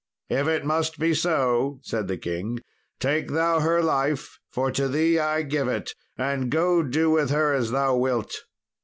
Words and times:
"If 0.29 0.47
it 0.47 0.65
must 0.65 0.97
be 0.97 1.13
so," 1.13 1.77
said 1.83 2.07
the 2.07 2.17
king, 2.17 2.57
"take 2.99 3.27
thou 3.29 3.59
her 3.59 3.83
life, 3.83 4.39
for 4.49 4.71
to 4.71 4.87
thee 4.87 5.19
I 5.19 5.43
give 5.43 5.67
it, 5.67 5.93
and 6.17 6.49
go 6.49 6.79
and 6.79 6.91
do 6.91 7.11
with 7.11 7.29
her 7.29 7.53
as 7.53 7.69
thou 7.69 7.95
wilt." 7.95 8.33